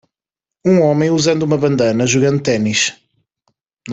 Um 0.65 0.81
homem 0.81 1.11
usando 1.11 1.43
uma 1.43 1.59
bandana 1.59 2.07
jogando 2.07 2.41
tênis. 2.41 2.99